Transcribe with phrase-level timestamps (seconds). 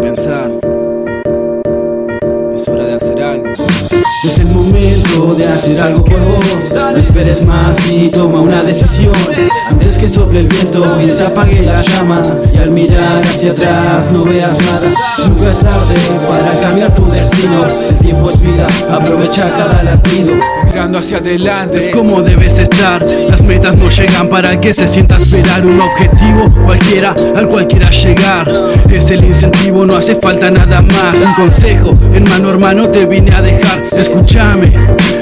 [0.00, 0.50] pensar.
[2.54, 3.52] Es hora de hacer algo.
[4.24, 6.72] Es el momento de hacer algo por vos.
[6.72, 9.14] No esperes más y toma una decisión.
[9.68, 12.22] Antes que sople el viento y se apague la llama.
[12.52, 14.88] Y al mirar hacia atrás no veas nada.
[15.28, 15.94] Nunca es tarde
[16.28, 17.66] para cambiar tu destino.
[17.88, 20.32] El tiempo es vida, aprovecha cada latido.
[20.74, 21.78] Mirando hacia adelante.
[21.78, 23.00] Es como debes estar.
[23.30, 28.02] Las metas no llegan para que se sienta esperar Un objetivo cualquiera al cual quieras
[28.02, 28.50] llegar.
[28.90, 31.14] Es el incentivo, no hace falta nada más.
[31.24, 33.84] Un consejo, hermano hermano te vine a dejar.
[33.96, 34.72] Escúchame,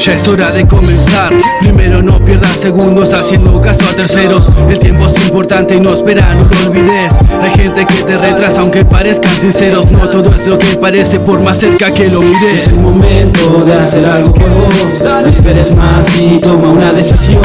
[0.00, 1.32] ya es hora de comenzar.
[1.60, 4.48] Primero no pierdas segundos haciendo caso a terceros.
[4.68, 7.14] El tiempo es importante y no espera, no lo olvides.
[7.40, 9.90] Hay gente que te retrasa aunque parezcan sinceros.
[9.92, 12.66] No todo es lo que parece por más cerca que lo mires.
[12.66, 15.00] Es el momento de hacer algo por vos
[15.36, 17.42] esperes más y toma una decisión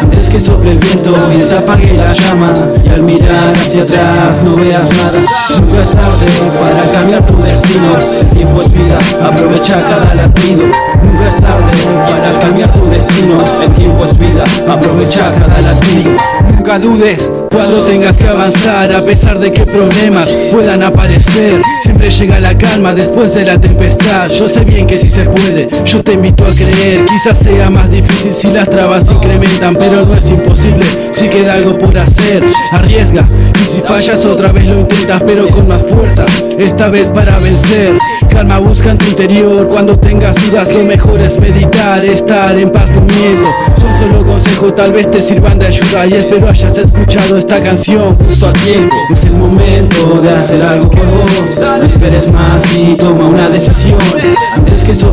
[0.00, 2.52] Antes que sople el viento y se apague la llama.
[2.84, 5.18] Y al mirar hacia atrás no veas nada.
[5.60, 6.26] Nunca es tarde
[6.60, 7.96] para cambiar tu destino.
[8.20, 10.64] El tiempo es vida, aprovecha cada latido.
[11.04, 11.72] Nunca es tarde
[12.08, 13.44] para cambiar tu destino.
[13.62, 16.10] El tiempo es vida, aprovecha cada latido.
[16.54, 22.40] Nunca dudes cuando tengas que avanzar a pesar de que problemas puedan aparecer Siempre llega
[22.40, 24.28] la calma después de la tempestad.
[24.28, 27.04] Yo sé bien que si se puede, yo te invito a creer.
[27.06, 31.76] Quizás sea más difícil si las trabas incrementan Pero no es imposible si queda algo
[31.78, 32.42] por hacer.
[32.72, 36.24] Arriesga y si fallas otra vez lo intentas pero con más fuerza
[36.58, 37.92] Esta vez para vencer
[38.30, 39.68] Calma busca en tu interior.
[39.68, 43.48] Cuando tengas dudas lo mejor es meditar Estar en paz no miento
[43.80, 46.06] Son solo consejos tal vez te sirvan de ayuda.
[46.06, 48.96] Y espero hayas escuchado esta canción justo a tiempo.
[49.10, 51.58] Es el momento de hacer algo por vos.
[51.58, 53.98] No esperes más y toma una decisión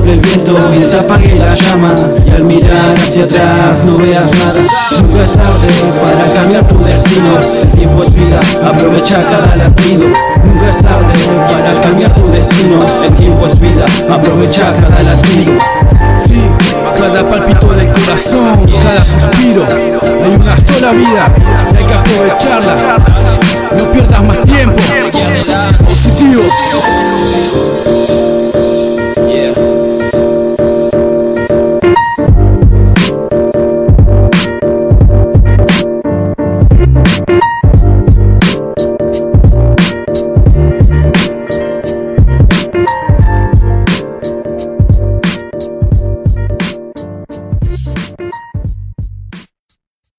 [0.10, 1.96] el viento y se la llama.
[2.26, 4.62] Y al mirar hacia atrás no veas nada.
[5.02, 5.68] Nunca es tarde
[6.02, 7.38] para cambiar tu destino.
[7.62, 10.06] El tiempo es vida, aprovecha cada latido.
[10.46, 11.14] Nunca es tarde
[11.52, 12.86] para cambiar tu destino.
[13.04, 15.54] El tiempo es vida, aprovecha cada latido.
[16.20, 16.42] Sí,
[16.98, 19.66] cada palpito del corazón, cada suspiro.
[19.66, 21.32] Hay una sola vida
[21.78, 22.76] hay que aprovecharla.
[23.78, 24.75] No pierdas más tiempo